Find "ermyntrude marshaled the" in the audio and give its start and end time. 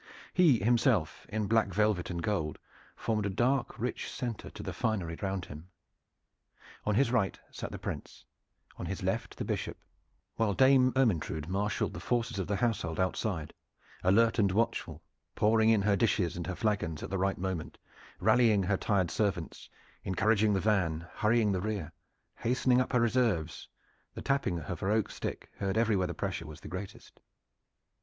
10.95-11.99